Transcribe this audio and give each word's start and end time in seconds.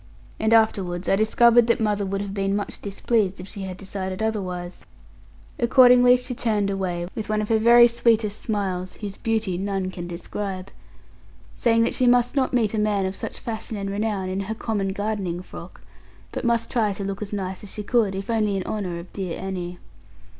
And 0.39 0.51
afterwards 0.51 1.07
I 1.07 1.15
discovered 1.15 1.67
that 1.67 1.79
mother 1.79 2.07
would 2.07 2.21
have 2.21 2.33
been 2.33 2.55
much 2.55 2.81
displeased, 2.81 3.39
if 3.39 3.47
she 3.47 3.61
had 3.61 3.77
decided 3.77 4.23
otherwise. 4.23 4.83
Accordingly 5.59 6.17
she 6.17 6.33
turned 6.33 6.71
away, 6.71 7.07
with 7.13 7.29
one 7.29 7.39
of 7.39 7.49
her 7.49 7.59
very 7.59 7.87
sweetest 7.87 8.41
smiles 8.41 8.93
(whose 9.01 9.17
beauty 9.19 9.59
none 9.59 9.91
can 9.91 10.07
describe) 10.07 10.71
saying 11.53 11.83
that 11.83 11.93
she 11.93 12.07
must 12.07 12.35
not 12.35 12.51
meet 12.51 12.73
a 12.73 12.79
man 12.79 13.05
of 13.05 13.15
such 13.15 13.37
fashion 13.37 13.77
and 13.77 13.91
renown, 13.91 14.27
in 14.27 14.39
her 14.39 14.55
common 14.55 14.91
gardening 14.91 15.43
frock; 15.43 15.81
but 16.31 16.43
must 16.43 16.71
try 16.71 16.93
to 16.93 17.03
look 17.03 17.21
as 17.21 17.31
nice 17.31 17.61
as 17.61 17.71
she 17.71 17.83
could, 17.83 18.15
if 18.15 18.27
only 18.31 18.57
in 18.57 18.63
honour 18.63 18.97
of 18.97 19.13
dear 19.13 19.39
Annie. 19.39 19.77